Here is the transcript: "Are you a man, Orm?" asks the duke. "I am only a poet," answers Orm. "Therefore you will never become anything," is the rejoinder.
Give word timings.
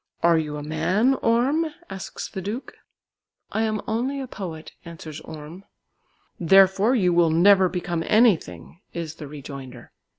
"Are 0.23 0.39
you 0.39 0.57
a 0.57 0.63
man, 0.63 1.13
Orm?" 1.21 1.67
asks 1.87 2.27
the 2.27 2.41
duke. 2.41 2.73
"I 3.51 3.61
am 3.61 3.83
only 3.87 4.19
a 4.19 4.25
poet," 4.25 4.71
answers 4.83 5.21
Orm. 5.21 5.63
"Therefore 6.39 6.95
you 6.95 7.13
will 7.13 7.29
never 7.29 7.69
become 7.69 8.03
anything," 8.07 8.79
is 8.95 9.17
the 9.17 9.27
rejoinder. 9.27 9.91